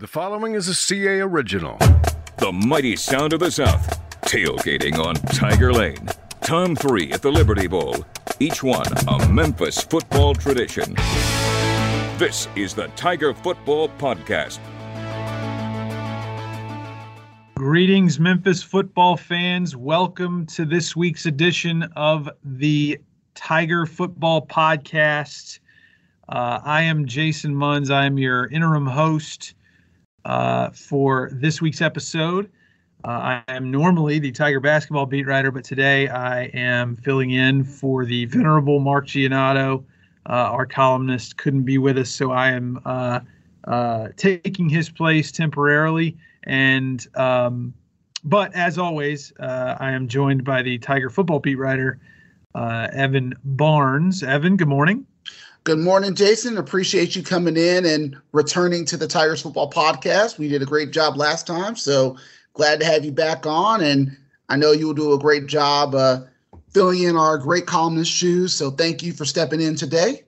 [0.00, 1.76] The following is a CA original.
[2.36, 4.00] The mighty sound of the South.
[4.20, 6.08] Tailgating on Tiger Lane.
[6.40, 8.06] Tom 3 at the Liberty Bowl.
[8.38, 10.94] Each one a Memphis football tradition.
[12.16, 14.60] This is the Tiger Football Podcast.
[17.56, 19.74] Greetings, Memphis football fans.
[19.74, 23.00] Welcome to this week's edition of the
[23.34, 25.58] Tiger Football Podcast.
[26.28, 27.90] Uh, I am Jason Munz.
[27.90, 29.54] I am your interim host
[30.28, 32.50] uh, for this week's episode.
[33.04, 37.64] Uh, I am normally the Tiger basketball beat writer, but today I am filling in
[37.64, 39.84] for the venerable Mark Giannotto.
[40.28, 43.20] Uh, our columnist couldn't be with us, so I am uh,
[43.66, 46.16] uh, taking his place temporarily.
[46.44, 47.72] And um,
[48.24, 51.98] but as always, I am joined by the Tiger football beat writer
[52.54, 54.22] Evan Barnes.
[54.22, 55.06] Evan, good morning.
[55.68, 56.56] Good morning, Jason.
[56.56, 60.38] Appreciate you coming in and returning to the Tigers football podcast.
[60.38, 62.16] We did a great job last time, so
[62.54, 63.82] glad to have you back on.
[63.82, 64.16] And
[64.48, 66.20] I know you will do a great job uh,
[66.72, 68.54] filling in our great columnist shoes.
[68.54, 70.24] So thank you for stepping in today.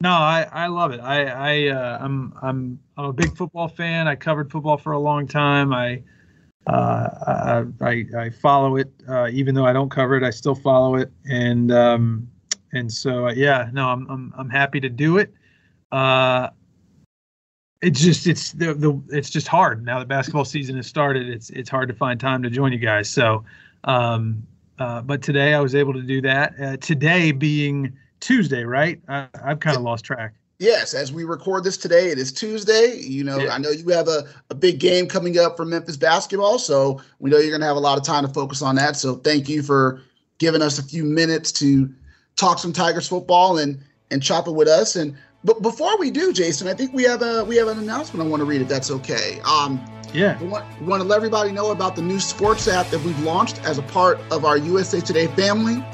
[0.00, 0.98] No, I, I love it.
[0.98, 4.08] I, I uh, I'm I'm I'm a big football fan.
[4.08, 5.72] I covered football for a long time.
[5.72, 6.02] I
[6.66, 10.24] uh, I, I follow it uh, even though I don't cover it.
[10.24, 12.28] I still follow it, and um,
[12.72, 15.32] and so uh, yeah, no, I'm I'm I'm happy to do it.
[15.92, 16.48] Uh,
[17.82, 21.28] it's just it's the, the it's just hard now that basketball season has started.
[21.28, 23.08] It's it's hard to find time to join you guys.
[23.08, 23.44] So,
[23.84, 24.46] um,
[24.78, 26.54] uh, but today I was able to do that.
[26.60, 29.00] Uh, today being Tuesday, right?
[29.08, 30.34] I, I've kind of lost track.
[30.58, 32.98] Yes, as we record this today, it is Tuesday.
[32.98, 33.54] You know, yeah.
[33.54, 37.30] I know you have a, a big game coming up for Memphis basketball, so we
[37.30, 38.96] know you're going to have a lot of time to focus on that.
[38.96, 40.02] So thank you for
[40.36, 41.90] giving us a few minutes to
[42.40, 43.78] talk some Tigers football and
[44.10, 44.96] and chop it with us.
[44.96, 48.26] And but before we do, Jason, I think we have a we have an announcement
[48.26, 49.40] I want to read if that's okay.
[49.44, 52.88] Um, yeah, we want, we want to let everybody know about the new sports app
[52.88, 55.84] that we've launched as a part of our USA Today family.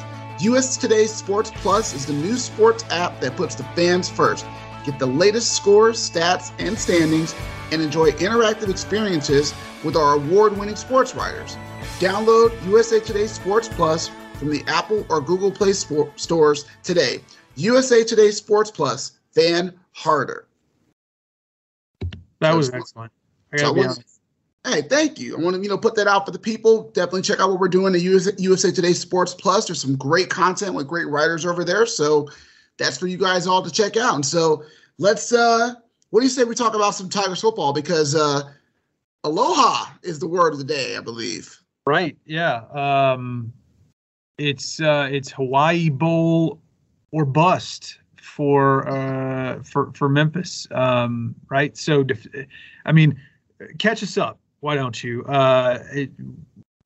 [0.40, 4.46] US Today Sports Plus is the new sports app that puts the fans first.
[4.84, 7.34] Get the latest scores, stats, and standings,
[7.72, 9.52] and enjoy interactive experiences
[9.82, 11.56] with our award winning sports writers.
[11.98, 17.20] Download USA Today Sports Plus from the Apple or Google Play stores today.
[17.56, 20.46] USA Today Sports Plus, fan harder.
[22.40, 23.12] That was excellent.
[23.56, 23.74] So.
[24.66, 25.36] Hey, thank you.
[25.38, 26.90] I want to you know put that out for the people.
[26.90, 29.66] Definitely check out what we're doing at USA, USA Today Sports Plus.
[29.66, 31.86] There's some great content with great writers over there.
[31.86, 32.28] So
[32.76, 34.16] that's for you guys all to check out.
[34.16, 34.64] And so
[34.98, 35.74] let's uh
[36.10, 38.42] what do you say we talk about some Tigers football because uh
[39.24, 41.58] aloha is the word of the day, I believe.
[41.86, 42.16] Right.
[42.26, 42.62] Yeah.
[42.72, 43.52] Um
[44.38, 46.60] it's uh it's Hawaii Bowl
[47.12, 50.66] or bust for uh for for Memphis.
[50.70, 51.76] Um right?
[51.76, 52.04] So
[52.84, 53.20] I mean
[53.78, 55.24] catch us up why don't you?
[55.24, 56.10] Uh, it,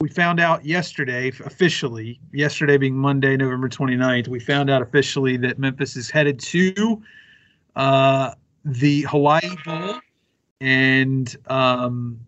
[0.00, 5.58] we found out yesterday, officially, yesterday being Monday, November 29th, we found out officially that
[5.58, 7.02] Memphis is headed to
[7.76, 8.34] uh,
[8.66, 9.94] the Hawaii Bowl.
[10.60, 12.20] And um,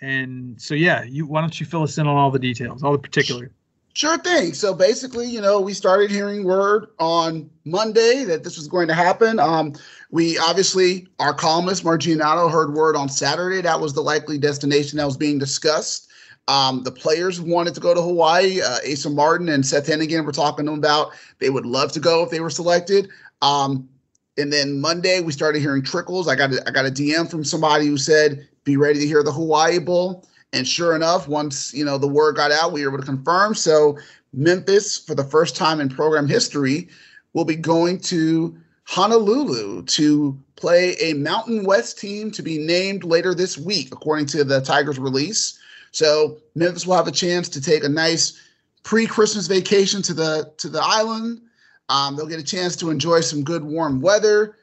[0.00, 2.92] and so yeah, you why don't you fill us in on all the details, all
[2.92, 3.50] the particulars?
[3.96, 4.52] Sure thing.
[4.52, 8.94] So basically, you know, we started hearing word on Monday that this was going to
[8.94, 9.40] happen.
[9.40, 9.72] Um,
[10.10, 14.98] we obviously, our columnist Mark Giannotto heard word on Saturday that was the likely destination
[14.98, 16.10] that was being discussed.
[16.46, 18.60] Um, the players wanted to go to Hawaii.
[18.60, 22.00] Uh, Asa Martin and Seth Henigan were talking to them about they would love to
[22.00, 23.08] go if they were selected.
[23.40, 23.88] Um,
[24.36, 26.28] and then Monday we started hearing trickles.
[26.28, 29.22] I got a, I got a DM from somebody who said, "Be ready to hear
[29.22, 32.92] the Hawaii Bowl." And sure enough, once you know the word got out, we were
[32.92, 33.54] able to confirm.
[33.54, 33.98] So
[34.32, 36.88] Memphis, for the first time in program history,
[37.32, 43.34] will be going to Honolulu to play a Mountain West team to be named later
[43.34, 45.58] this week, according to the Tigers release.
[45.90, 48.40] So Memphis will have a chance to take a nice
[48.84, 51.40] pre-Christmas vacation to the to the island.
[51.88, 54.56] Um, they'll get a chance to enjoy some good warm weather,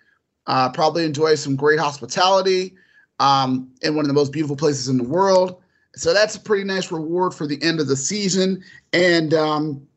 [0.48, 2.76] uh, probably enjoy some great hospitality
[3.20, 5.63] um, in one of the most beautiful places in the world.
[5.96, 8.64] So that's a pretty nice reward for the end of the season.
[8.94, 9.88] And um,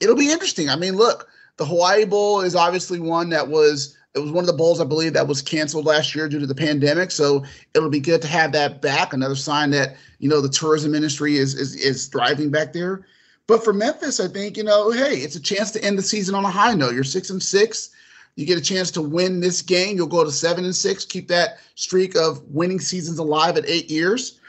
[0.00, 0.68] it'll be interesting.
[0.68, 4.46] I mean, look, the Hawaii Bowl is obviously one that was it was one of
[4.46, 7.10] the bowls I believe that was canceled last year due to the pandemic.
[7.10, 7.44] So
[7.74, 9.12] it'll be good to have that back.
[9.12, 13.04] Another sign that you know the tourism industry is is is thriving back there.
[13.46, 16.34] But for Memphis, I think you know, hey, it's a chance to end the season
[16.34, 16.94] on a high note.
[16.94, 17.90] You're six and six.
[18.36, 19.96] You get a chance to win this game.
[19.96, 23.90] You'll go to seven and six, keep that streak of winning seasons alive at eight
[23.90, 24.40] years.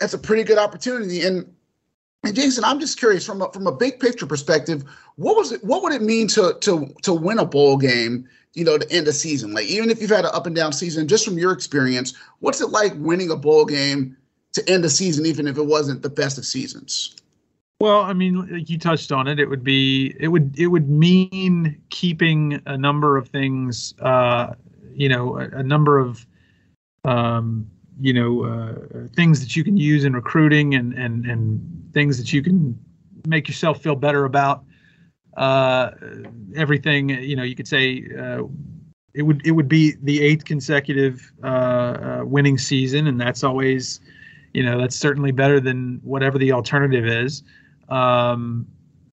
[0.00, 1.22] That's a pretty good opportunity.
[1.22, 1.52] And
[2.24, 4.84] and Jason, I'm just curious from a, from a big picture perspective,
[5.16, 5.62] what was it?
[5.62, 8.28] What would it mean to to to win a bowl game?
[8.54, 9.52] You know, to end a season.
[9.52, 12.60] Like even if you've had an up and down season, just from your experience, what's
[12.60, 14.16] it like winning a bowl game
[14.54, 17.14] to end a season, even if it wasn't the best of seasons?
[17.78, 19.38] Well, I mean, like you touched on it.
[19.38, 23.94] It would be it would it would mean keeping a number of things.
[24.00, 24.54] Uh,
[24.94, 26.26] you know, a, a number of
[27.04, 27.70] um,
[28.00, 32.32] you know uh, things that you can use in recruiting and and and things that
[32.32, 32.78] you can
[33.26, 34.64] make yourself feel better about.
[35.36, 35.90] Uh,
[36.54, 38.42] everything you know, you could say uh,
[39.14, 44.00] it would it would be the eighth consecutive uh, uh, winning season, and that's always
[44.54, 47.42] you know that's certainly better than whatever the alternative is
[47.88, 48.66] um,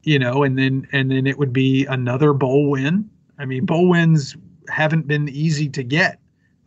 [0.03, 3.09] you know, and then and then it would be another bowl win.
[3.39, 4.35] I mean, bowl wins
[4.69, 6.19] haven't been easy to get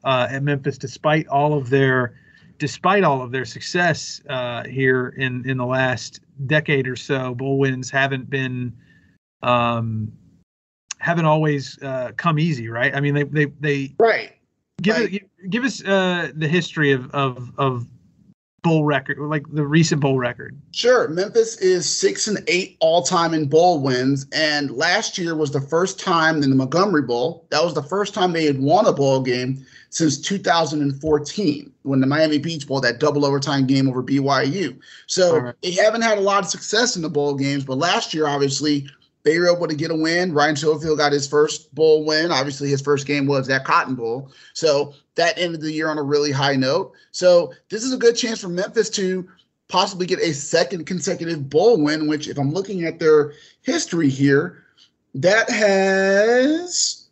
[0.05, 2.14] uh, at Memphis, despite all of their
[2.58, 7.35] despite all of their success uh, here in in the last decade or so.
[7.35, 8.73] Bowl wins haven't been
[9.43, 10.12] um,
[10.99, 12.94] haven't always uh, come easy, right?
[12.94, 14.37] I mean, they they they right.
[14.82, 15.14] Give right.
[15.14, 17.87] it, give us uh, the history of of of
[18.62, 20.59] bowl record, like the recent bowl record?
[20.73, 21.09] Sure.
[21.09, 24.27] Memphis is six and eight all time in bowl wins.
[24.33, 28.15] And last year was the first time in the Montgomery Bowl, that was the first
[28.15, 33.01] time they had won a bowl game since 2014 when the Miami Beach Bowl, that
[33.01, 34.79] double overtime game over BYU.
[35.07, 35.55] So right.
[35.62, 38.89] they haven't had a lot of success in the bowl games, but last year, obviously,
[39.22, 40.32] they were able to get a win.
[40.32, 42.31] Ryan Silverfield got his first bowl win.
[42.31, 44.31] Obviously, his first game was that Cotton Bowl.
[44.55, 46.93] So that ended the year on a really high note.
[47.12, 49.28] So this is a good chance for Memphis to
[49.69, 53.32] possibly get a second consecutive bowl win, which, if I'm looking at their
[53.62, 54.64] history here,
[55.14, 57.08] that has,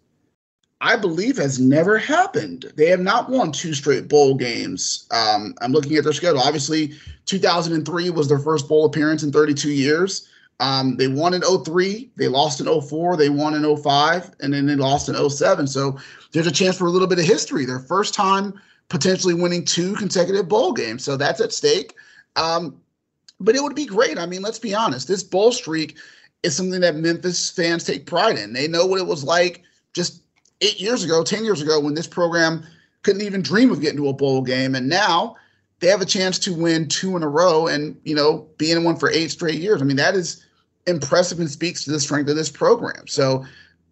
[0.80, 2.72] I believe, has never happened.
[2.76, 5.06] They have not won two straight bowl games.
[5.10, 6.40] Um, I'm looking at their schedule.
[6.40, 6.92] Obviously,
[7.26, 10.28] 2003 was their first bowl appearance in 32 years.
[10.60, 14.66] Um, they won in 03, they lost in 04, they won in 05, and then
[14.66, 15.66] they lost in 07.
[15.68, 15.98] So
[16.32, 17.64] there's a chance for a little bit of history.
[17.64, 21.04] Their first time potentially winning two consecutive bowl games.
[21.04, 21.94] So that's at stake.
[22.36, 22.80] Um,
[23.40, 24.18] but it would be great.
[24.18, 25.06] I mean, let's be honest.
[25.06, 25.96] This bowl streak
[26.42, 28.52] is something that Memphis fans take pride in.
[28.52, 29.62] They know what it was like
[29.92, 30.22] just
[30.60, 32.64] eight years ago, 10 years ago, when this program
[33.02, 34.74] couldn't even dream of getting to a bowl game.
[34.74, 35.36] And now
[35.80, 38.82] they have a chance to win two in a row and, you know, be in
[38.82, 39.80] one for eight straight years.
[39.80, 40.44] I mean, that is
[40.88, 43.06] impressive and speaks to the strength of this program.
[43.06, 43.44] So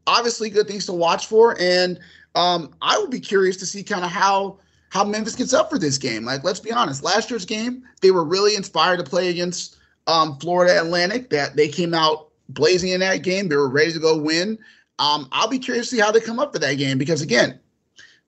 [0.06, 1.56] obviously good things to watch for.
[1.60, 1.98] And
[2.34, 4.58] um, I would be curious to see kind of how
[4.90, 6.24] how Memphis gets up for this game.
[6.24, 9.76] Like, let's be honest, last year's game, they were really inspired to play against
[10.06, 11.30] um, Florida Atlantic.
[11.30, 13.48] That they came out blazing in that game.
[13.48, 14.58] They were ready to go win.
[14.98, 17.58] Um, I'll be curious to see how they come up for that game because again,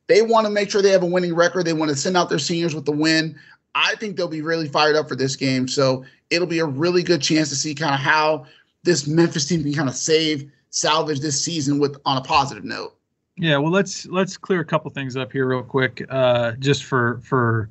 [0.07, 1.65] they want to make sure they have a winning record.
[1.65, 3.39] They want to send out their seniors with the win.
[3.75, 5.69] I think they'll be really fired up for this game.
[5.69, 8.47] So it'll be a really good chance to see kind of how
[8.85, 12.95] this Memphis team can kind of save, salvage this season with on a positive note.
[13.37, 17.21] Yeah, well, let's let's clear a couple things up here real quick, uh, just for
[17.23, 17.71] for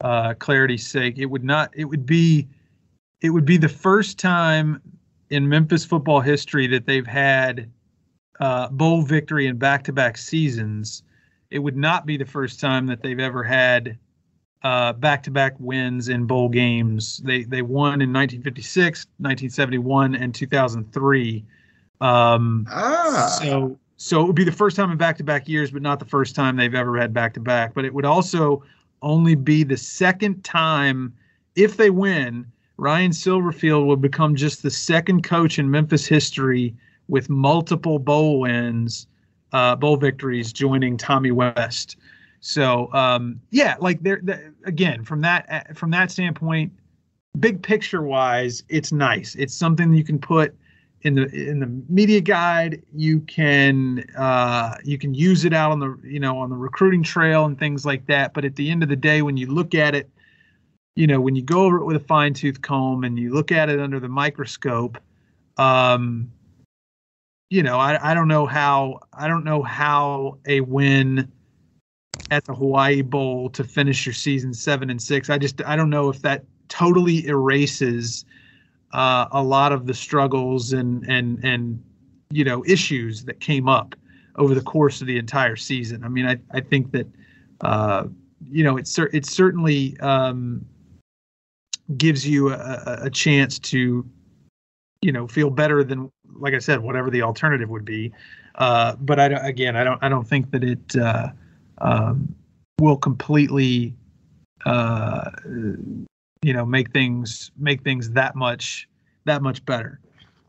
[0.00, 1.18] uh, clarity's sake.
[1.18, 1.70] It would not.
[1.74, 2.48] It would be.
[3.22, 4.80] It would be the first time
[5.28, 7.70] in Memphis football history that they've had
[8.40, 11.02] uh, bowl victory in back-to-back seasons.
[11.50, 13.98] It would not be the first time that they've ever had
[14.62, 17.18] uh, back-to-back wins in bowl games.
[17.24, 21.44] They they won in 1956, 1971, and 2003.
[22.00, 23.38] Um, ah.
[23.40, 26.34] So so it would be the first time in back-to-back years, but not the first
[26.34, 27.74] time they've ever had back-to-back.
[27.74, 28.62] But it would also
[29.02, 31.14] only be the second time
[31.54, 32.46] if they win.
[32.76, 36.74] Ryan Silverfield will become just the second coach in Memphis history
[37.08, 39.06] with multiple bowl wins,
[39.52, 41.96] uh, bowl victories, joining Tommy West.
[42.40, 44.20] So um, yeah, like there
[44.64, 46.72] again from that uh, from that standpoint,
[47.38, 49.34] big picture wise, it's nice.
[49.36, 50.54] It's something you can put
[51.02, 52.82] in the in the media guide.
[52.94, 57.02] You can uh, you can use it out on the you know on the recruiting
[57.02, 58.32] trail and things like that.
[58.32, 60.08] But at the end of the day, when you look at it,
[60.96, 63.52] you know when you go over it with a fine tooth comb and you look
[63.52, 64.98] at it under the microscope.
[65.58, 66.32] Um,
[67.50, 71.30] you know, I, I don't know how I don't know how a win
[72.30, 75.30] at the Hawaii Bowl to finish your season seven and six.
[75.30, 78.24] I just I don't know if that totally erases
[78.92, 81.82] uh, a lot of the struggles and and and
[82.30, 83.94] you know issues that came up
[84.36, 86.04] over the course of the entire season.
[86.04, 87.06] I mean, I, I think that
[87.62, 88.04] uh,
[88.50, 90.64] you know it's it certainly um,
[91.96, 94.08] gives you a, a chance to
[95.02, 98.12] you know feel better than like I said whatever the alternative would be.
[98.54, 101.30] Uh, but I don't, again I don't I don't think that it uh,
[101.80, 102.34] um,
[102.80, 103.94] will completely
[104.64, 108.88] uh, you know make things make things that much
[109.24, 110.00] that much better.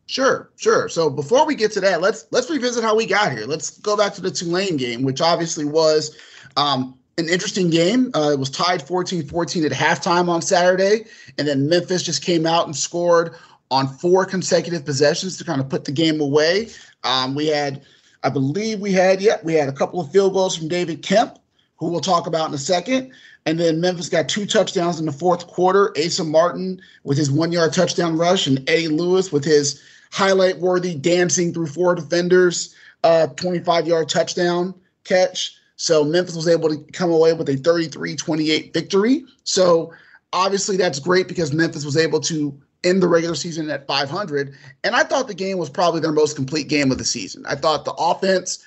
[0.07, 0.89] Sure, sure.
[0.89, 3.45] So before we get to that, let's let's revisit how we got here.
[3.45, 6.17] Let's go back to the Tulane game, which obviously was
[6.57, 8.11] um, an interesting game.
[8.13, 11.05] Uh, it was tied 14-14 at halftime on Saturday,
[11.38, 13.35] and then Memphis just came out and scored
[13.69, 16.69] on four consecutive possessions to kind of put the game away.
[17.05, 17.81] Um, we had,
[18.23, 21.39] I believe, we had yeah, we had a couple of field goals from David Kemp,
[21.77, 23.11] who we'll talk about in a second.
[23.45, 25.91] And then Memphis got two touchdowns in the fourth quarter.
[25.97, 30.93] Asa Martin with his one yard touchdown rush, and Eddie Lewis with his highlight worthy
[30.93, 35.55] dancing through four defenders, uh, 25 yard touchdown catch.
[35.77, 39.25] So Memphis was able to come away with a 33 28 victory.
[39.43, 39.91] So
[40.31, 44.55] obviously that's great because Memphis was able to end the regular season at 500.
[44.83, 47.45] And I thought the game was probably their most complete game of the season.
[47.45, 48.65] I thought the offense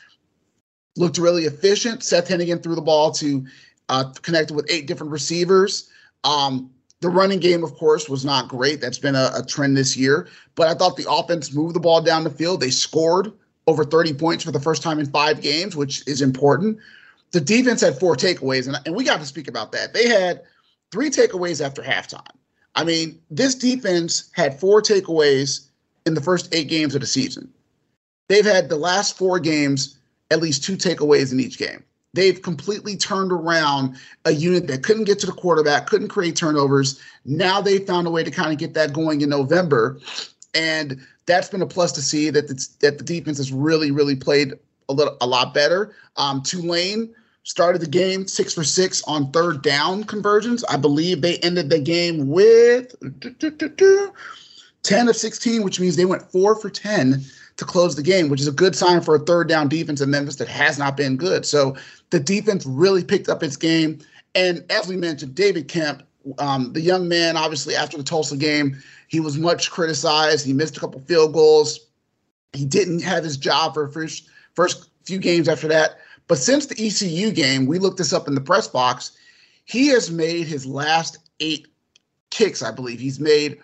[0.96, 2.02] looked really efficient.
[2.02, 3.44] Seth Henigan threw the ball to
[3.88, 5.90] uh, connected with eight different receivers.
[6.22, 8.80] Um, the running game, of course, was not great.
[8.80, 10.28] That's been a, a, trend this year.
[10.54, 12.60] But I thought the offense moved the ball down the field.
[12.60, 13.32] They scored
[13.66, 16.78] over 30 points for the first time in five games, which is important.
[17.32, 19.92] The defense had four takeaways, and, and we got to speak about that.
[19.92, 20.42] They had
[20.92, 22.22] three takeaways after halftime.
[22.74, 25.66] I mean, this defense had four takeaways
[26.06, 27.52] in the first eight games of the season.
[28.28, 29.98] They've had the last four games
[30.30, 31.84] at least two takeaways in each game.
[32.14, 37.00] They've completely turned around a unit that couldn't get to the quarterback, couldn't create turnovers.
[37.24, 39.98] Now they found a way to kind of get that going in November,
[40.54, 44.14] and that's been a plus to see that the, that the defense has really, really
[44.14, 44.54] played
[44.88, 45.94] a little, a lot better.
[46.16, 47.12] Um, Tulane
[47.44, 50.64] started the game six for six on third down conversions.
[50.64, 52.94] I believe they ended the game with
[54.82, 57.22] 10 of 16, which means they went four for 10
[57.56, 60.10] to close the game, which is a good sign for a third down defense in
[60.10, 61.46] Memphis that has not been good.
[61.46, 61.76] So
[62.10, 63.98] the defense really picked up its game.
[64.34, 66.02] And as we mentioned, David Kemp,
[66.38, 70.44] um, the young man, obviously after the Tulsa game, he was much criticized.
[70.44, 71.78] He missed a couple field goals.
[72.54, 75.98] He didn't have his job for first first few games after that.
[76.26, 79.12] But since the ECU game, we looked this up in the press box.
[79.64, 81.68] He has made his last eight
[82.30, 83.00] kicks, I believe.
[83.00, 83.58] He's made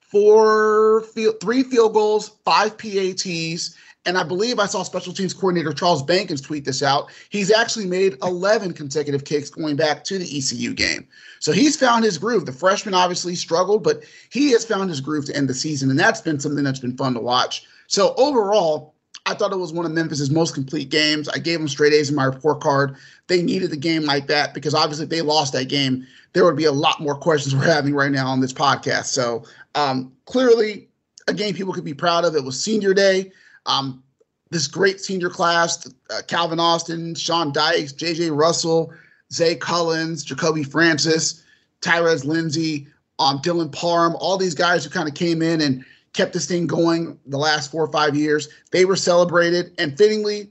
[0.00, 1.04] four
[1.40, 6.42] three field goals, five PATs, and I believe I saw special teams coordinator Charles Bankins
[6.42, 7.10] tweet this out.
[7.30, 11.06] He's actually made 11 consecutive kicks going back to the ECU game.
[11.38, 12.46] So he's found his groove.
[12.46, 15.98] The freshman obviously struggled, but he has found his groove to end the season, and
[15.98, 17.64] that's been something that's been fun to watch.
[17.86, 18.91] So overall,
[19.26, 21.28] I thought it was one of Memphis's most complete games.
[21.28, 22.96] I gave them straight A's in my report card.
[23.28, 26.56] They needed a game like that because obviously if they lost that game, there would
[26.56, 29.06] be a lot more questions we're having right now on this podcast.
[29.06, 30.88] So um, clearly,
[31.28, 32.34] a game people could be proud of.
[32.34, 33.30] It was senior day.
[33.66, 34.02] Um,
[34.50, 38.30] this great senior class: uh, Calvin Austin, Sean Dykes, J.J.
[38.30, 38.92] Russell,
[39.32, 41.44] Zay Cullins, Jacoby Francis,
[41.80, 42.88] Tyrez Lindsey,
[43.18, 46.66] um, Dylan Parham, all these guys who kind of came in and kept this thing
[46.66, 48.48] going the last four or five years.
[48.70, 50.50] They were celebrated, and fittingly,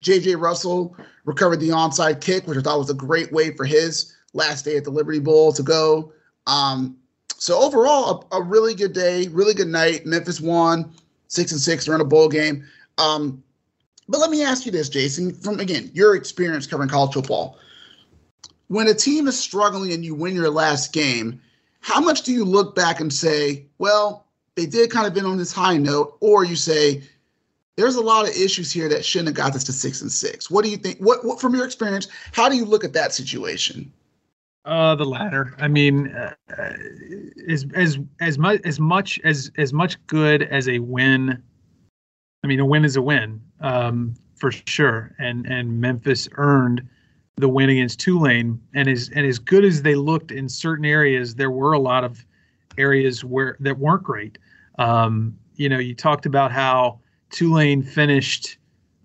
[0.00, 0.36] J.J.
[0.36, 4.64] Russell recovered the onside kick, which I thought was a great way for his last
[4.64, 6.12] day at the Liberty Bowl to go.
[6.46, 6.96] Um,
[7.36, 10.06] so overall, a, a, really good day, really good night.
[10.06, 10.92] Memphis won
[11.28, 11.84] six and six.
[11.84, 12.64] They're in a bowl game.
[12.98, 13.42] Um,
[14.08, 17.58] but let me ask you this, Jason, from again your experience covering college football.
[18.68, 21.40] When a team is struggling and you win your last game,
[21.80, 24.23] how much do you look back and say, well,
[24.56, 27.02] they did kind of been on this high note, or you say,
[27.76, 30.50] there's a lot of issues here that shouldn't have got this to six and six.
[30.50, 30.98] What do you think?
[30.98, 33.92] What, what from your experience, how do you look at that situation?
[34.64, 35.54] Uh, the latter.
[35.58, 36.34] I mean, uh,
[37.48, 41.42] as as as much as much as as much good as a win.
[42.42, 45.14] I mean, a win is a win, um, for sure.
[45.18, 46.86] And and Memphis earned
[47.36, 51.34] the win against Tulane, and as and as good as they looked in certain areas,
[51.34, 52.24] there were a lot of
[52.78, 54.38] areas where that weren't great.
[54.78, 56.98] Um, you know, you talked about how
[57.30, 58.58] Tulane finished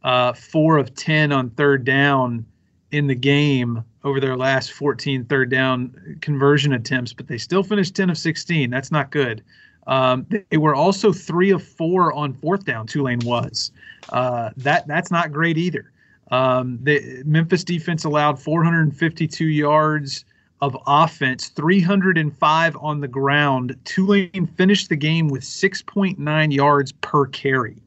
[0.03, 2.45] uh, four of ten on third down
[2.91, 7.95] in the game over their last 14 third down conversion attempts, but they still finished
[7.95, 8.69] 10 of 16.
[8.69, 9.43] That's not good.
[9.88, 12.85] Um, they were also three of four on fourth down.
[12.85, 13.71] Tulane was
[14.09, 15.91] uh, that that's not great either.
[16.31, 20.25] Um, the Memphis defense allowed 452 yards
[20.61, 23.75] of offense, 305 on the ground.
[23.85, 27.81] Tulane finished the game with 6.9 yards per carry.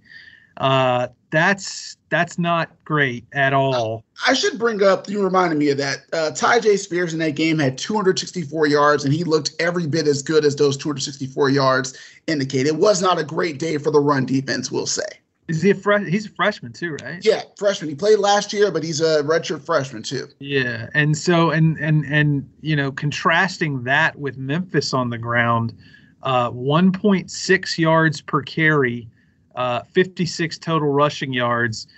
[0.58, 4.04] Uh, that's that's not great at all.
[4.26, 5.08] I should bring up.
[5.08, 6.04] You reminded me of that.
[6.12, 10.22] Uh, Tyjae Spears in that game had 264 yards, and he looked every bit as
[10.22, 12.66] good as those 264 yards indicate.
[12.66, 15.08] It was not a great day for the run defense, we'll say.
[15.48, 16.06] Is he a fresh?
[16.06, 17.24] He's a freshman too, right?
[17.24, 17.90] Yeah, freshman.
[17.90, 20.28] He played last year, but he's a redshirt freshman too.
[20.38, 25.74] Yeah, and so and and and you know, contrasting that with Memphis on the ground,
[26.22, 29.08] uh, 1.6 yards per carry,
[29.56, 31.88] uh, 56 total rushing yards.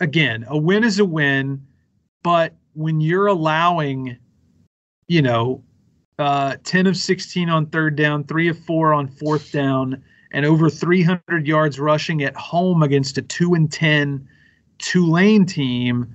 [0.00, 1.66] Again, a win is a win,
[2.22, 4.18] but when you're allowing,
[5.08, 5.62] you know,
[6.18, 10.70] uh, 10 of 16 on third down, three of four on fourth down and over
[10.70, 14.28] 300 yards rushing at home against a 2 and 10
[14.78, 16.14] Tulane team.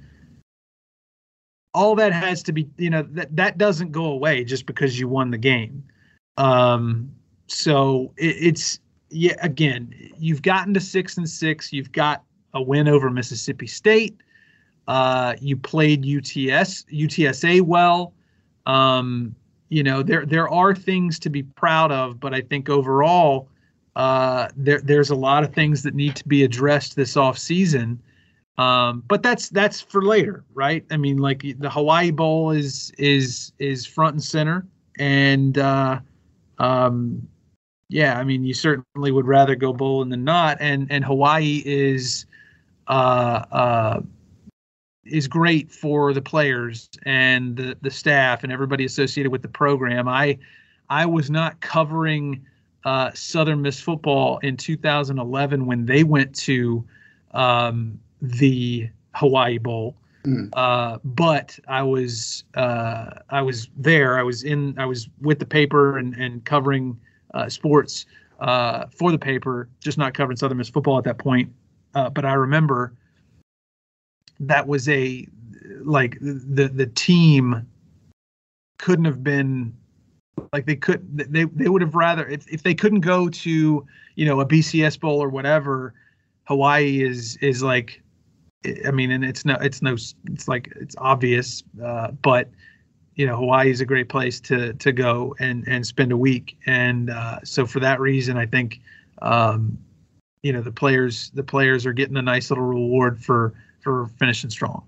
[1.74, 5.08] All that has to be you know that that doesn't go away just because you
[5.08, 5.84] won the game.
[6.38, 7.12] Um
[7.46, 12.88] so it, it's yeah again you've gotten to 6 and 6 you've got a win
[12.88, 14.18] over Mississippi State.
[14.88, 18.14] Uh you played UTS UTSA well.
[18.66, 19.36] Um
[19.70, 23.50] you know there there are things to be proud of but I think overall
[23.98, 28.00] uh, there, there's a lot of things that need to be addressed this off season.
[28.60, 30.86] Um, but that's that's for later, right?
[30.92, 34.68] I mean, like the Hawaii Bowl is is is front and center,
[35.00, 36.00] and uh,
[36.60, 37.28] um,
[37.90, 42.28] yeah, I mean, you certainly would rather go bowling than not, and and Hawaii is
[42.88, 44.02] uh, uh,
[45.06, 50.08] is great for the players and the the staff and everybody associated with the program.
[50.08, 50.38] I
[50.90, 52.46] I was not covering
[52.86, 56.86] uh, Southern Miss football in 2011 when they went to
[57.32, 59.96] um, the Hawaii Bowl.
[60.24, 60.50] Mm.
[60.54, 64.20] Uh, but I was uh, I was there.
[64.20, 64.78] I was in.
[64.78, 67.00] I was with the paper and and covering
[67.34, 68.06] uh, sports
[68.40, 71.52] uh, for the paper, just not covering Southern Miss football at that point.
[71.96, 72.94] Uh, but I remember
[74.40, 75.28] that was a
[75.82, 77.66] like the the team
[78.78, 79.76] couldn't have been
[80.54, 83.86] like they could they they would have rather if, if they couldn't go to
[84.16, 85.94] you know a BCS bowl or whatever
[86.46, 88.02] Hawaii is is like
[88.86, 92.50] I mean and it's no it's no it's like it's obvious uh, but
[93.16, 96.58] you know Hawaii is a great place to to go and and spend a week
[96.66, 98.80] and uh, so for that reason I think
[99.22, 99.78] um,
[100.44, 104.50] you know the players the players are getting a nice little reward for for finishing
[104.50, 104.84] strong.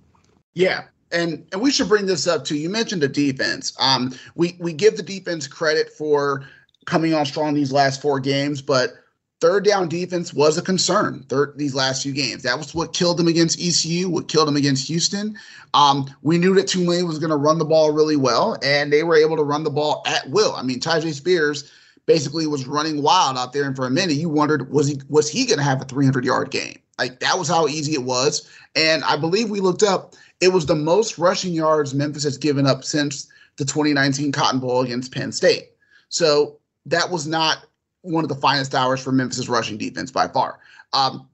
[0.54, 2.58] Yeah, and and we should bring this up too.
[2.58, 3.74] You mentioned the defense.
[3.80, 6.48] Um, we we give the defense credit for
[6.86, 8.94] coming on strong these last four games, but
[9.42, 12.44] third down defense was a concern third these last few games.
[12.44, 15.38] That was what killed them against ECU, what killed them against Houston.
[15.74, 19.04] Um, we knew that Tulane was going to run the ball really well, and they
[19.04, 20.54] were able to run the ball at will.
[20.56, 21.72] I mean, Tyjae Spears
[22.10, 25.30] basically was running wild out there, and for a minute you wondered was he was
[25.30, 26.80] he going to have a 300 yard game?
[26.98, 28.50] Like that was how easy it was.
[28.76, 32.66] And I believe we looked up it was the most rushing yards Memphis has given
[32.66, 35.70] up since the 2019 Cotton Bowl against Penn State.
[36.08, 37.68] So that was not
[38.02, 40.60] one of the finest hours for Memphis's rushing defense by far.
[40.94, 41.30] Um,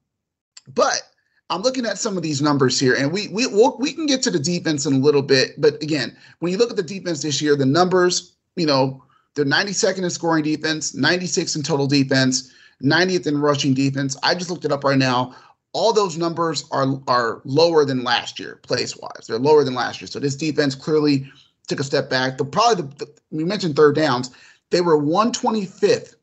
[0.67, 1.03] but
[1.49, 4.23] I'm looking at some of these numbers here, and we we we'll, we can get
[4.23, 5.61] to the defense in a little bit.
[5.61, 9.04] But again, when you look at the defense this year, the numbers, you know,
[9.35, 14.17] they're 92nd in scoring defense, 96 in total defense, 90th in rushing defense.
[14.23, 15.35] I just looked it up right now
[15.75, 19.27] all those numbers are are lower than last year, place wise.
[19.27, 20.07] They're lower than last year.
[20.07, 21.29] So this defense clearly
[21.67, 22.37] took a step back.
[22.37, 24.31] The probably the, the we mentioned third downs.
[24.71, 26.15] They were 125th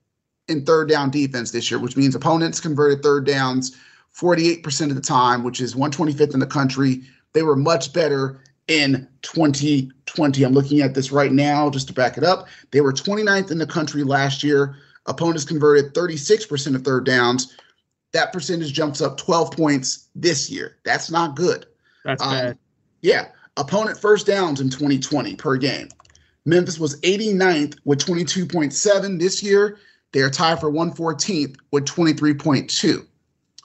[0.48, 3.76] in third down defense this year, which means opponents converted third downs
[4.16, 7.02] 48% of the time, which is 125th in the country.
[7.34, 10.42] They were much better in 2020.
[10.44, 12.48] I'm looking at this right now just to back it up.
[12.70, 14.76] They were 29th in the country last year.
[15.06, 17.56] Opponents converted 36% of third downs,
[18.12, 20.76] that percentage jumps up 12 points this year.
[20.84, 21.66] That's not good.
[22.04, 22.58] That's um, bad.
[23.00, 23.28] Yeah.
[23.56, 25.88] Opponent first downs in 2020 per game.
[26.44, 29.78] Memphis was 89th with 22.7 this year.
[30.12, 33.06] They are tied for 114th with 23.2.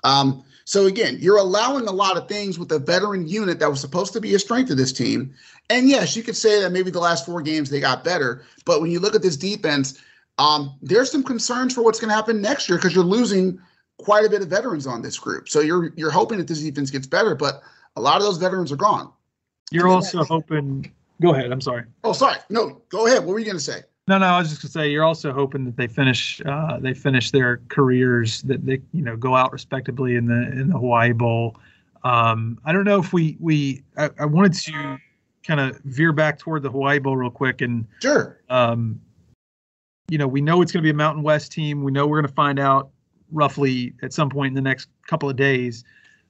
[0.04, 3.80] Um, so again, you're allowing a lot of things with a veteran unit that was
[3.80, 5.34] supposed to be a strength of this team.
[5.70, 8.82] And yes, you could say that maybe the last four games they got better, but
[8.82, 9.98] when you look at this defense,
[10.40, 13.62] um, there's some concerns for what's going to happen next year because you're losing
[13.98, 15.48] quite a bit of veterans on this group.
[15.48, 17.62] So you're you're hoping that this defense gets better, but
[17.96, 19.10] a lot of those veterans are gone.
[19.72, 20.92] You're also hoping.
[21.22, 21.50] Go ahead.
[21.50, 21.86] I'm sorry.
[22.04, 22.40] Oh, sorry.
[22.50, 23.20] No, go ahead.
[23.20, 23.84] What were you going to say?
[24.08, 24.26] No, no.
[24.26, 27.32] I was just going to say you're also hoping that they finish uh, they finish
[27.32, 31.58] their careers that they you know go out respectably in the in the Hawaii Bowl.
[32.04, 34.98] Um, I don't know if we we I, I wanted to
[35.46, 38.40] kind of veer back toward the Hawaii Bowl real quick and sure.
[38.50, 39.02] Um,
[40.10, 41.84] you know, we know it's going to be a Mountain West team.
[41.84, 42.92] We know we're going to find out
[43.34, 45.84] roughly at some point in the next couple of days.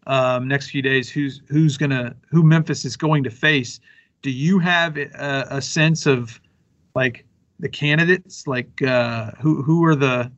[0.07, 3.79] um, next few days who's who's gonna who Memphis is going to face.
[4.23, 6.41] Do you have a, a sense of
[6.95, 7.25] like
[7.59, 8.47] the candidates?
[8.47, 10.31] Like uh, who who are the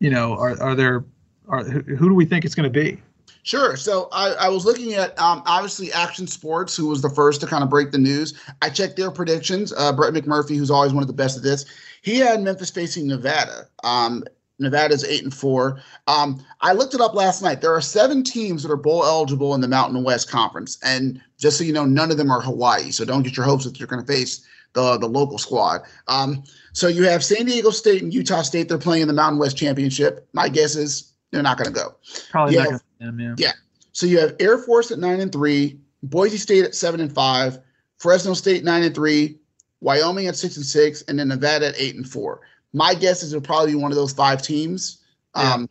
[0.00, 1.04] you know are are there
[1.48, 3.00] are who, who do we think it's going to be?
[3.44, 3.76] Sure.
[3.76, 7.46] So I, I was looking at um, obviously Action Sports, who was the first to
[7.46, 8.32] kind of break the news.
[8.62, 9.70] I checked their predictions.
[9.76, 11.66] Uh, Brett McMurphy, who's always one of the best at this,
[12.00, 13.68] he had Memphis facing Nevada.
[13.82, 14.24] Um,
[14.58, 15.80] Nevada's eight and four.
[16.06, 17.60] Um, I looked it up last night.
[17.60, 21.58] There are seven teams that are bowl eligible in the Mountain West Conference, and just
[21.58, 22.92] so you know, none of them are Hawaii.
[22.92, 25.82] So don't get your hopes that you're going to face the the local squad.
[26.08, 28.68] Um, so you have San Diego State and Utah State.
[28.68, 30.28] They're playing in the Mountain West Championship.
[30.32, 31.94] My guess is they're not going to go.
[32.30, 33.34] Probably You not have- them, yeah.
[33.38, 33.52] yeah.
[33.92, 37.58] So you have Air Force at nine and three, Boise State at seven and five,
[37.98, 39.38] Fresno State nine and three,
[39.80, 42.40] Wyoming at six and six, and then Nevada at eight and four.
[42.72, 44.98] My guess is it'll probably be one of those five teams.
[45.34, 45.68] Um,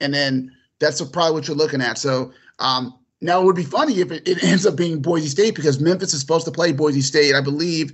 [0.00, 1.98] and then that's probably what you're looking at.
[1.98, 5.56] So um, now it would be funny if it, it ends up being Boise State
[5.56, 7.92] because Memphis is supposed to play Boise State, I believe,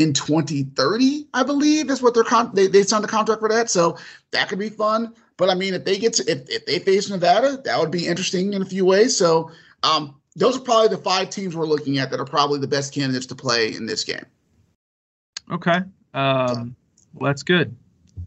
[0.00, 1.28] in 2030.
[1.34, 3.68] I believe that's what they're con- they they signed the contract for that.
[3.68, 3.98] So
[4.32, 5.14] that could be fun.
[5.36, 8.06] But I mean, if they get to if, if they face Nevada, that would be
[8.06, 9.16] interesting in a few ways.
[9.16, 9.50] So
[9.82, 12.94] um, those are probably the five teams we're looking at that are probably the best
[12.94, 14.24] candidates to play in this game.
[15.50, 15.80] Okay.
[16.14, 16.74] Um,
[17.12, 17.76] well, that's good.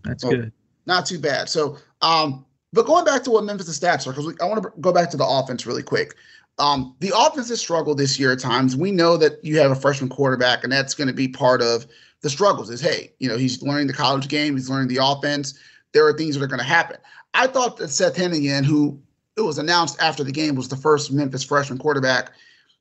[0.03, 0.29] That's Oh.
[0.29, 0.51] good.
[0.85, 1.49] Not too bad.
[1.49, 4.91] So, um, but going back to what Memphis' stats are, because I want to go
[4.91, 6.15] back to the offense really quick.
[6.59, 8.75] Um, the offense has struggled this year at times.
[8.75, 11.87] We know that you have a freshman quarterback, and that's going to be part of
[12.21, 12.69] the struggles.
[12.69, 15.57] Is hey, you know, he's learning the college game, he's learning the offense.
[15.93, 16.97] There are things that are going to happen.
[17.33, 18.99] I thought that Seth Henigan, who
[19.37, 22.31] it was announced after the game was the first Memphis freshman quarterback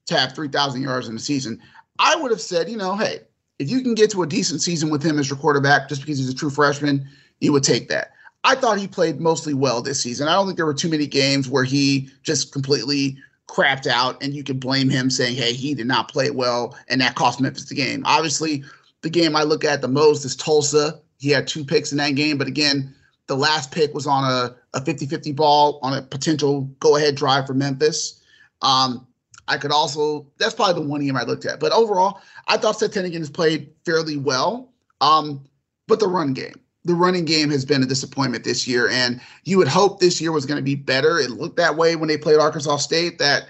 [0.06, 1.60] to have 3,000 yards in the season,
[1.98, 3.20] I would have said, you know, hey,
[3.58, 6.18] if you can get to a decent season with him as your quarterback, just because
[6.18, 7.08] he's a true freshman,
[7.40, 8.12] you would take that.
[8.44, 10.26] I thought he played mostly well this season.
[10.26, 13.16] I don't think there were too many games where he just completely
[13.48, 17.00] crapped out and you can blame him saying, hey, he did not play well and
[17.00, 18.02] that cost Memphis the game.
[18.06, 18.64] Obviously,
[19.02, 21.00] the game I look at the most is Tulsa.
[21.18, 22.94] He had two picks in that game, but again,
[23.26, 27.54] the last pick was on a, a 50-50 ball on a potential go-ahead drive for
[27.54, 28.20] Memphis.
[28.62, 29.06] Um,
[29.48, 31.60] I could also that's probably the one game I looked at.
[31.60, 34.72] But overall, I thought Seth has played fairly well.
[35.00, 35.44] Um,
[35.88, 39.58] but the run game, the running game has been a disappointment this year, and you
[39.58, 41.18] would hope this year was going to be better.
[41.18, 43.46] It looked that way when they played Arkansas State that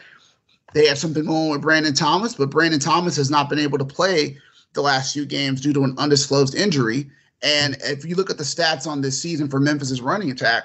[0.74, 3.84] they had something going with Brandon Thomas, but Brandon Thomas has not been able to
[3.84, 4.38] play
[4.74, 7.10] the last few games due to an undisclosed injury.
[7.42, 10.64] And if you look at the stats on this season for Memphis's running attack,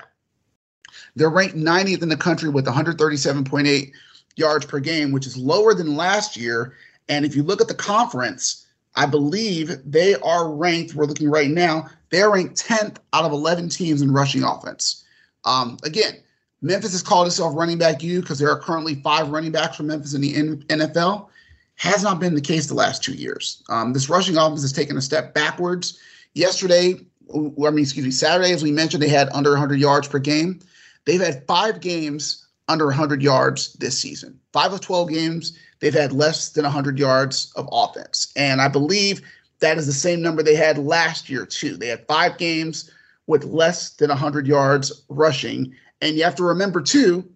[1.16, 3.92] they're ranked 90th in the country with 137.8
[4.36, 6.76] yards per game, which is lower than last year.
[7.10, 8.67] And if you look at the conference,
[8.98, 13.70] I believe they are ranked, we're looking right now, they're ranked 10th out of 11
[13.70, 15.06] teams in rushing offense.
[15.46, 16.16] Um, again,
[16.62, 19.88] Memphis has called itself running back U because there are currently five running backs from
[19.88, 21.28] Memphis in the NFL.
[21.76, 23.62] Has not been the case the last two years.
[23.70, 26.00] Um, this rushing offense has taken a step backwards.
[26.34, 26.96] Yesterday,
[27.32, 30.60] I mean, excuse me, Saturday, as we mentioned, they had under 100 yards per game.
[31.06, 34.40] They've had five games under 100 yards this season.
[34.54, 38.32] Five of 12 games, they've had less than 100 yards of offense.
[38.36, 39.22] And I believe
[39.60, 41.78] that is the same number they had last year, too.
[41.78, 42.92] They had five games
[43.26, 45.76] with less than 100 yards rushing.
[46.02, 47.28] And you have to remember, too,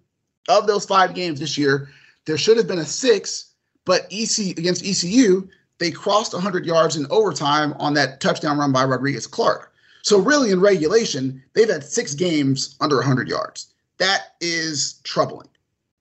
[0.48, 1.90] of those five games this year,
[2.26, 3.52] there should have been a six,
[3.86, 5.48] but EC against ECU,
[5.80, 9.74] they crossed 100 yards in overtime on that touchdown run by Rodrigues Clark.
[10.04, 13.74] So, really, in regulation, they've had six games under 100 yards.
[13.98, 15.48] That is troubling.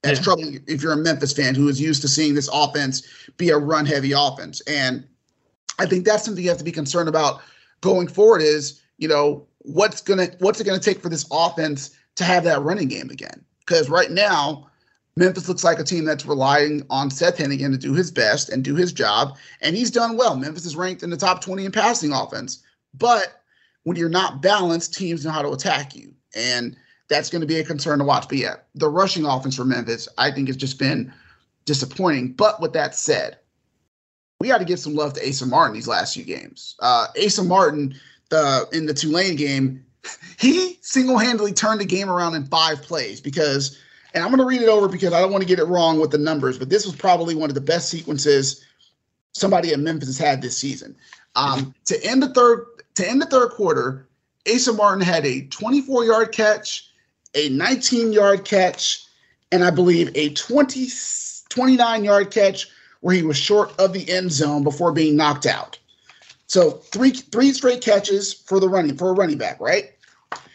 [0.03, 0.23] That's Yeah.
[0.23, 3.03] troubling if you're a Memphis fan who is used to seeing this offense
[3.37, 4.61] be a run heavy offense.
[4.67, 5.03] And
[5.79, 7.41] I think that's something you have to be concerned about
[7.81, 12.23] going forward is, you know, what's gonna what's it gonna take for this offense to
[12.23, 13.43] have that running game again?
[13.59, 14.67] Because right now,
[15.17, 18.63] Memphis looks like a team that's relying on Seth Henigan to do his best and
[18.63, 20.35] do his job, and he's done well.
[20.35, 22.59] Memphis is ranked in the top 20 in passing offense,
[22.97, 23.41] but
[23.83, 26.75] when you're not balanced, teams know how to attack you, and
[27.11, 28.27] that's going to be a concern to watch.
[28.29, 31.13] But yeah, the rushing offense for Memphis, I think, has just been
[31.65, 32.31] disappointing.
[32.31, 33.37] But with that said,
[34.39, 36.75] we got to give some love to Asa Martin these last few games.
[36.79, 37.93] Uh, Asa Martin,
[38.29, 39.85] the in the Tulane game,
[40.39, 43.77] he single-handedly turned the game around in five plays because,
[44.13, 45.99] and I'm going to read it over because I don't want to get it wrong
[45.99, 48.65] with the numbers, but this was probably one of the best sequences
[49.33, 50.95] somebody at Memphis has had this season.
[51.35, 54.07] Um, to end the third to end the third quarter,
[54.51, 56.90] Asa Martin had a 24-yard catch,
[57.33, 59.05] a 19-yard catch,
[59.51, 62.67] and I believe a 20 29-yard catch
[63.01, 65.77] where he was short of the end zone before being knocked out.
[66.47, 69.91] So three three straight catches for the running for a running back, right?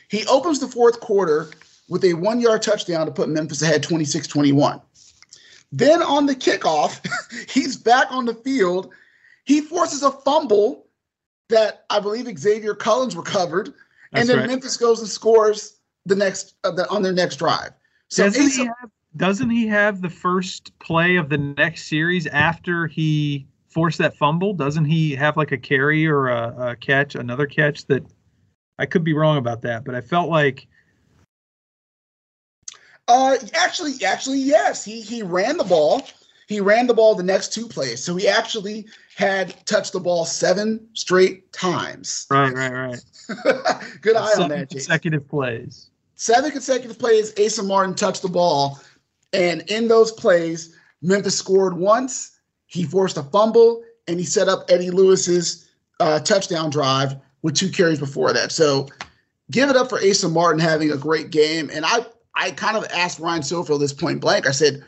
[0.09, 1.51] He opens the fourth quarter
[1.89, 4.81] with a one yard touchdown to put Memphis ahead 26 21.
[5.73, 7.01] Then on the kickoff,
[7.51, 8.93] he's back on the field.
[9.45, 10.87] He forces a fumble
[11.49, 13.73] that I believe Xavier Collins recovered,
[14.12, 14.49] That's and then right.
[14.49, 15.76] Memphis goes and scores
[16.07, 17.71] the next uh, the, on their next drive.
[18.09, 22.87] So doesn't he, have, doesn't he have the first play of the next series after
[22.87, 24.55] he forced that fumble?
[24.55, 28.05] Doesn't he have like a carry or a, a catch, another catch that
[28.79, 30.69] I could be wrong about that, but I felt like
[33.09, 34.85] uh, actually, actually, yes.
[34.85, 36.03] He he ran the ball.
[36.49, 38.03] He ran the ball the next two plays.
[38.03, 42.27] So he actually had touched the ball seven straight times.
[42.31, 43.05] Right, right, right.
[44.01, 44.71] Good eye on that.
[44.71, 45.90] Consecutive plays.
[46.17, 47.33] Seven consecutive plays.
[47.39, 48.81] Asa Martin touched the ball,
[49.33, 52.39] and in those plays, Memphis scored once.
[52.67, 57.71] He forced a fumble, and he set up Eddie Lewis's uh, touchdown drive with two
[57.71, 58.51] carries before that.
[58.51, 58.89] So
[59.51, 61.71] give it up for Asa Martin having a great game.
[61.73, 64.47] And I I kind of asked Ryan Silverfield this point blank.
[64.47, 64.85] I said,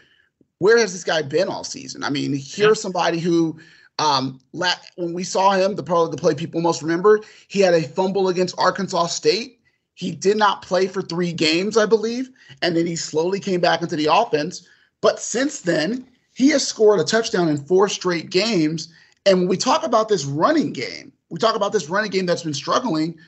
[0.58, 2.04] where has this guy been all season?
[2.04, 3.58] I mean, here's somebody who,
[3.98, 7.82] um, when we saw him, the probably the play people most remember, he had a
[7.82, 9.57] fumble against Arkansas State.
[9.98, 12.30] He did not play for three games, I believe,
[12.62, 14.64] and then he slowly came back into the offense.
[15.00, 16.06] But since then,
[16.36, 18.94] he has scored a touchdown in four straight games.
[19.26, 22.44] And when we talk about this running game, we talk about this running game that's
[22.44, 23.18] been struggling.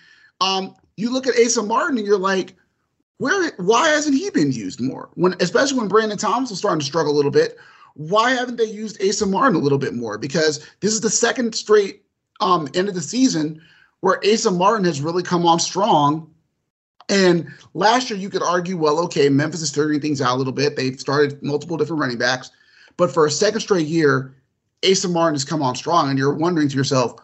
[0.40, 2.54] Um, you look at Asa Martin and you're like,
[3.18, 5.10] where why hasn't he been used more?
[5.14, 7.58] When especially when Brandon Thomas was starting to struggle a little bit,
[7.94, 10.18] why haven't they used Asa Martin a little bit more?
[10.18, 12.04] Because this is the second straight
[12.40, 13.60] um, end of the season
[14.02, 16.32] where Asa Martin has really come on strong.
[17.10, 20.52] And last year you could argue, well, okay, Memphis is figuring things out a little
[20.52, 20.76] bit.
[20.76, 22.52] They've started multiple different running backs,
[22.96, 24.32] but for a second straight year,
[24.88, 27.20] Asa Martin has come on strong, and you're wondering to yourself,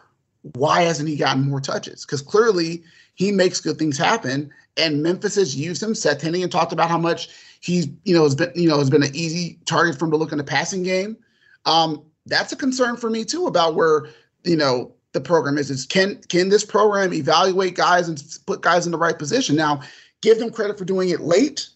[0.53, 2.05] why hasn't he gotten more touches?
[2.05, 2.83] Because clearly
[3.15, 5.95] he makes good things happen, and Memphis has used him.
[5.95, 7.29] Seth Henigan talked about how much
[7.61, 10.17] he's, you know, has been, you know, has been an easy target for him to
[10.17, 11.17] look in the passing game.
[11.65, 14.07] Um, that's a concern for me too about where,
[14.43, 15.69] you know, the program is.
[15.69, 19.55] Is can can this program evaluate guys and put guys in the right position?
[19.55, 19.81] Now,
[20.21, 21.67] give them credit for doing it late,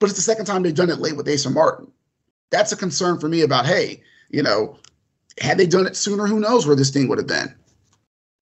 [0.00, 1.90] but it's the second time they've done it late with Asa Martin.
[2.50, 4.78] That's a concern for me about, hey, you know,
[5.40, 7.54] had they done it sooner, who knows where this thing would have been.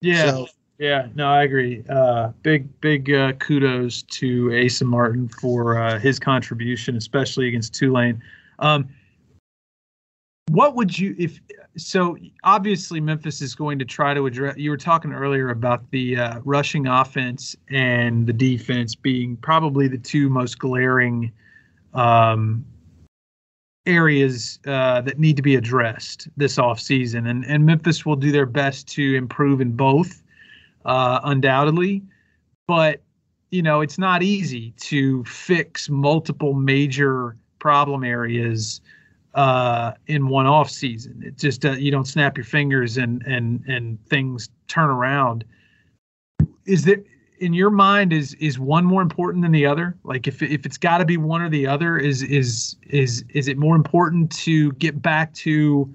[0.01, 0.31] Yeah.
[0.31, 0.47] So,
[0.79, 1.85] yeah, no, I agree.
[1.89, 8.23] Uh, big, big uh, kudos to Asa Martin for uh, his contribution, especially against Tulane.
[8.59, 8.89] Um,
[10.49, 11.41] what would you, if
[11.77, 12.17] so?
[12.43, 14.57] Obviously, Memphis is going to try to address.
[14.57, 19.99] You were talking earlier about the uh, rushing offense and the defense being probably the
[19.99, 21.33] two most glaring
[21.95, 22.65] um,
[23.87, 27.29] areas uh, that need to be addressed this offseason.
[27.29, 30.23] And, and Memphis will do their best to improve in both
[30.85, 32.03] uh, undoubtedly.
[32.67, 33.01] But
[33.51, 38.81] you know, it's not easy to fix multiple major problem areas
[39.35, 41.23] uh, in one off season.
[41.25, 45.45] It just uh, you don't snap your fingers and and and things turn around.
[46.67, 47.03] Is there
[47.39, 49.97] in your mind is is one more important than the other?
[50.05, 53.49] Like if if it's got to be one or the other, is is is is
[53.49, 55.93] it more important to get back to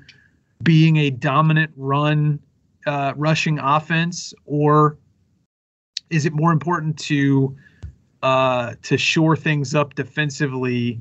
[0.64, 2.40] being a dominant run
[2.86, 4.98] uh, rushing offense, or
[6.10, 7.56] is it more important to
[8.22, 11.00] uh, to shore things up defensively?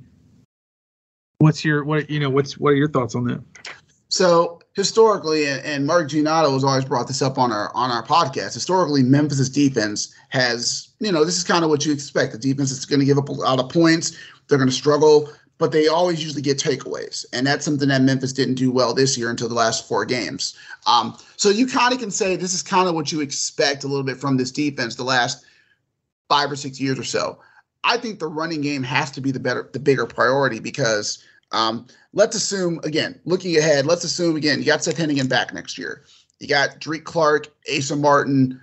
[1.39, 2.31] What's your what you know?
[2.31, 3.43] What's what are your thoughts on that?
[4.11, 8.55] So historically, and, Mark Giannotto has always brought this up on our on our podcast.
[8.55, 12.33] Historically, Memphis's defense has, you know, this is kind of what you expect.
[12.33, 14.17] The defense is going to give up a lot of points.
[14.49, 17.27] They're going to struggle but they always usually get takeaways.
[17.33, 20.57] And that's something that Memphis didn't do well this year until the last four games.
[20.87, 23.89] Um, so you kind of can say this is kind of what you expect a
[23.89, 25.45] little bit from this defense the last
[26.29, 27.39] five or six years or so.
[27.89, 31.87] I think the running game has to be the better, the bigger priority because um,
[32.13, 36.05] let's assume again, looking ahead, let's assume again, you got Seth Henigan back next year.
[36.39, 38.61] You got Dreke Clark, Asa Martin.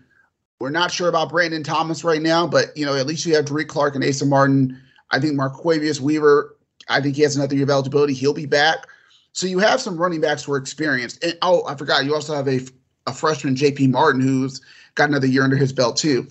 [0.60, 3.46] We're not sure about Brandon Thomas right now, but you know, at least you have
[3.46, 4.80] Dreke Clark and Asa Martin.
[5.12, 6.56] I think Mark Marquavius Weaver
[6.88, 8.14] I think he has another year of eligibility.
[8.14, 8.86] He'll be back.
[9.34, 11.24] So you have some running backs who are experienced.
[11.24, 12.62] And oh, I forgot, you also have a,
[13.08, 14.62] a freshman, JP Martin, who's
[14.96, 16.28] got another year under his belt, too.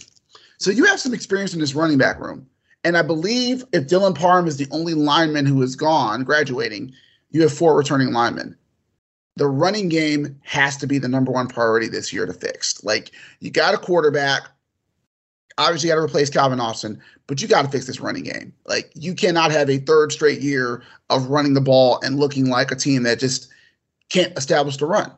[0.58, 2.46] So you have some experience in this running back room.
[2.84, 6.92] And I believe if Dylan Parham is the only lineman who is gone, graduating,
[7.30, 8.56] you have four returning linemen.
[9.36, 12.84] The running game has to be the number one priority this year to fix.
[12.84, 14.48] Like you got a quarterback
[15.58, 18.52] obviously got to replace Calvin Austin, but you got to fix this running game.
[18.66, 22.70] Like you cannot have a third straight year of running the ball and looking like
[22.70, 23.48] a team that just
[24.08, 25.12] can't establish the run.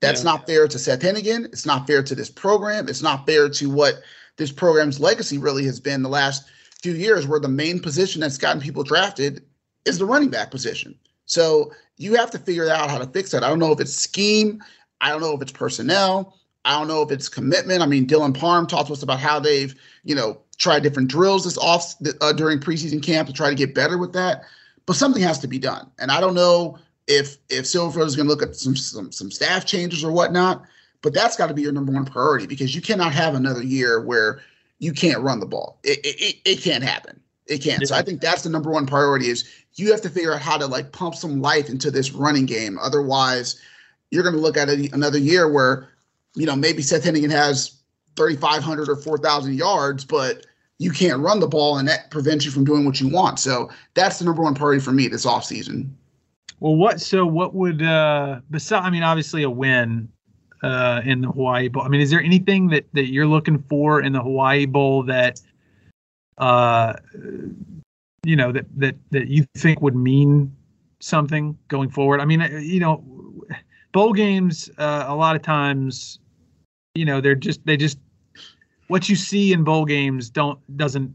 [0.00, 0.32] That's yeah.
[0.32, 1.46] not fair to Seth Henigan.
[1.46, 2.88] It's not fair to this program.
[2.88, 4.02] It's not fair to what
[4.36, 6.44] this program's legacy really has been the last
[6.82, 9.44] few years where the main position that's gotten people drafted
[9.84, 10.98] is the running back position.
[11.26, 13.44] So you have to figure out how to fix that.
[13.44, 14.62] I don't know if it's scheme.
[15.00, 16.36] I don't know if it's personnel.
[16.64, 17.82] I don't know if it's commitment.
[17.82, 21.44] I mean, Dylan Parham talked to us about how they've, you know, tried different drills
[21.44, 24.42] this off uh, during preseason camp to try to get better with that.
[24.86, 25.90] But something has to be done.
[25.98, 29.30] And I don't know if if Silverfield is going to look at some some some
[29.30, 30.62] staff changes or whatnot.
[31.02, 34.00] But that's got to be your number one priority because you cannot have another year
[34.00, 34.40] where
[34.82, 35.78] you can't run the ball.
[35.84, 37.20] It it, it can't happen.
[37.46, 37.86] It can't.
[37.86, 40.58] So I think that's the number one priority is you have to figure out how
[40.58, 42.78] to like pump some life into this running game.
[42.80, 43.60] Otherwise,
[44.10, 45.88] you're going to look at it another year where,
[46.34, 47.78] you know, maybe Seth Henigan has
[48.16, 50.46] 3,500 or 4,000 yards, but
[50.78, 53.38] you can't run the ball and that prevents you from doing what you want.
[53.38, 55.90] So that's the number one priority for me this offseason.
[56.58, 60.08] Well, what, so what would, uh, besides, I mean, obviously a win
[60.62, 61.82] uh, in the Hawaii Bowl.
[61.82, 65.40] I mean, is there anything that, that you're looking for in the Hawaii Bowl that,
[66.38, 66.94] uh,
[68.24, 70.54] you know, that, that, that you think would mean
[71.00, 72.20] something going forward?
[72.20, 73.04] I mean, you know,
[73.92, 76.18] bowl games, uh, a lot of times,
[76.94, 77.98] you know, they're just, they just,
[78.88, 81.14] what you see in bowl games don't, doesn't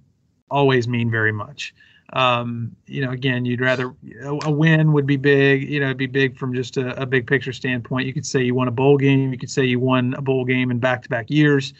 [0.50, 1.74] always mean very much.
[2.13, 3.93] Um, you know, again, you'd rather
[4.24, 5.70] a, win would be big.
[5.70, 8.08] You know, it'd be big from just a, a, big picture standpoint.
[8.08, 9.34] You could say you won a bowl game.
[9.34, 11.74] You could say you won a bowl game in back-to-back years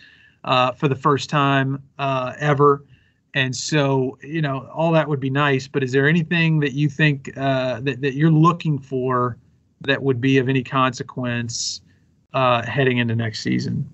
[0.44, 2.84] uh, for the first time uh, ever.
[3.36, 5.68] And so, you know, all that would be nice.
[5.68, 9.38] But is there anything that you think uh, that that you're looking for
[9.82, 11.82] that would be of any consequence
[12.34, 13.88] uh, heading into next season?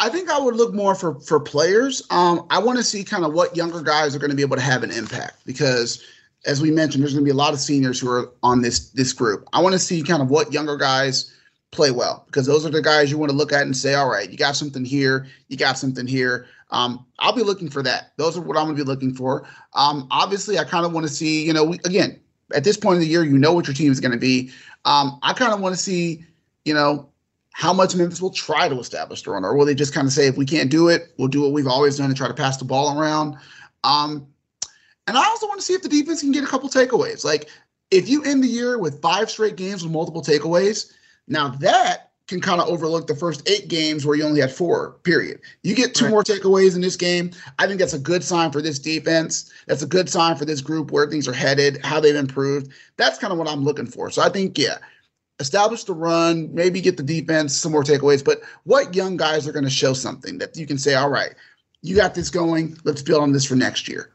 [0.00, 2.02] I think I would look more for for players.
[2.10, 4.56] Um, I want to see kind of what younger guys are going to be able
[4.56, 6.02] to have an impact because,
[6.46, 8.88] as we mentioned, there's going to be a lot of seniors who are on this
[8.90, 9.46] this group.
[9.52, 11.36] I want to see kind of what younger guys
[11.70, 14.08] play well because those are the guys you want to look at and say, all
[14.08, 16.46] right, you got something here, you got something here.
[16.70, 18.12] Um, I'll be looking for that.
[18.16, 19.46] Those are what I'm going to be looking for.
[19.74, 22.18] Um, obviously, I kind of want to see, you know, we, again,
[22.54, 24.50] at this point of the year, you know what your team is going to be.
[24.86, 26.24] Um, I kind of want to see,
[26.64, 27.09] you know,
[27.52, 30.12] how much Memphis will try to establish the run, or will they just kind of
[30.12, 32.34] say, if we can't do it, we'll do what we've always done and try to
[32.34, 33.36] pass the ball around.
[33.84, 34.26] Um,
[35.06, 37.24] and I also want to see if the defense can get a couple takeaways.
[37.24, 37.48] Like
[37.90, 40.92] if you end the year with five straight games with multiple takeaways,
[41.26, 44.92] now that can kind of overlook the first eight games where you only had four,
[45.02, 45.40] period.
[45.64, 46.10] You get two right.
[46.12, 47.32] more takeaways in this game.
[47.58, 49.50] I think that's a good sign for this defense.
[49.66, 52.70] That's a good sign for this group where things are headed, how they've improved.
[52.96, 54.10] That's kind of what I'm looking for.
[54.10, 54.78] So I think, yeah,
[55.40, 58.24] establish the run, maybe get the defense some more takeaways.
[58.24, 61.34] But what young guys are going to show something that you can say, all right,
[61.82, 62.76] you got this going.
[62.84, 64.12] Let's build on this for next year.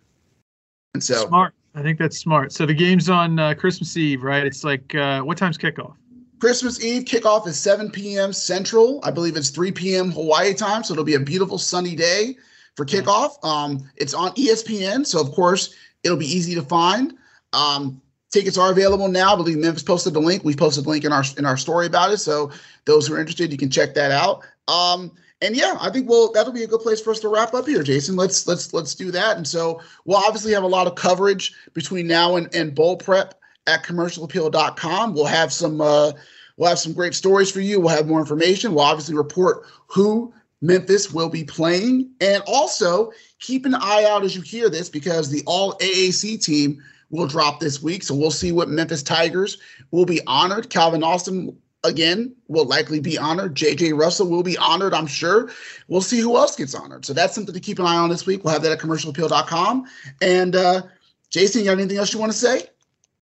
[0.94, 1.54] And so smart.
[1.74, 2.54] I think that's smart.
[2.54, 4.46] So the game's on uh, Christmas Eve, right?
[4.46, 5.96] It's like uh, what time's kickoff?
[6.40, 8.32] Christmas Eve kickoff is 7 p.m.
[8.32, 9.00] Central.
[9.04, 10.12] I believe it's 3 p.m.
[10.12, 10.84] Hawaii time.
[10.84, 12.38] So it'll be a beautiful sunny day
[12.76, 13.44] for kickoff.
[13.44, 17.16] Um, it's on ESPN, so of course it'll be easy to find.
[17.52, 19.34] Um, Tickets are available now.
[19.34, 20.44] I believe Memphis posted the link.
[20.44, 22.18] We posted the link in our in our story about it.
[22.18, 22.52] So
[22.86, 24.44] those who are interested, you can check that out.
[24.68, 25.12] Um,
[25.42, 27.68] and yeah, I think well that'll be a good place for us to wrap up
[27.68, 28.16] here, Jason.
[28.16, 29.38] Let's let's let's do that.
[29.38, 33.40] And so we'll obviously have a lot of coverage between now and, and bowl prep
[33.68, 35.14] at commercialappeal.com.
[35.14, 36.14] We'll have some uh,
[36.58, 37.80] we'll have some great stories for you.
[37.80, 38.74] We'll have more information.
[38.74, 44.36] We'll obviously report who Memphis will be playing, and also keep an eye out as
[44.36, 48.04] you hear this because the All AAC team will drop this week.
[48.04, 49.58] So we'll see what Memphis Tigers
[49.92, 50.70] will be honored.
[50.70, 53.56] Calvin Austin again will likely be honored.
[53.56, 55.52] JJ Russell will be honored, I'm sure.
[55.88, 57.06] We'll see who else gets honored.
[57.06, 58.44] So that's something to keep an eye on this week.
[58.44, 59.86] We'll have that at commercialappeal.com.
[60.22, 60.82] And uh
[61.30, 62.68] Jason, you got anything else you want to say?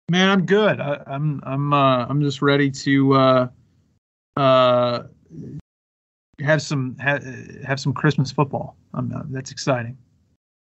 [0.10, 0.80] Man, I'm good.
[0.80, 3.48] I, am I'm I'm, uh, I'm just ready to uh,
[4.36, 5.04] uh,
[6.40, 7.24] have some have,
[7.64, 8.76] have some Christmas football.
[8.94, 9.98] I'm, uh, that's exciting.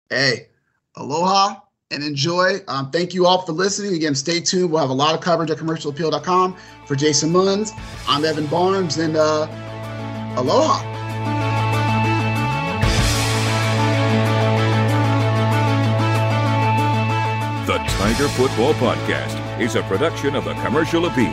[0.09, 0.49] Hey,
[0.97, 1.61] aloha
[1.91, 2.59] and enjoy.
[2.69, 3.95] Um, thank you all for listening.
[3.95, 4.71] Again, stay tuned.
[4.71, 6.57] We'll have a lot of coverage at commercialappeal.com.
[6.87, 7.73] For Jason Munz,
[8.09, 9.47] I'm Evan Barnes, and uh,
[10.37, 10.83] aloha.
[17.67, 21.33] The Tiger Football Podcast is a production of the Commercial Appeal.